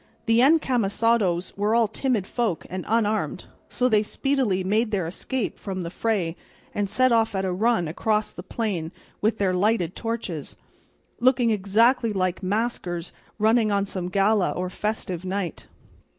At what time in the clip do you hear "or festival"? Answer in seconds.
14.53-15.29